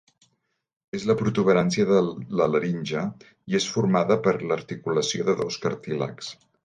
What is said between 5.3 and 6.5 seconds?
dos cartílags.